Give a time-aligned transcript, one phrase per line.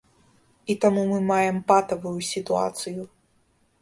[0.73, 3.01] І таму мы маем патавую сітуацыю.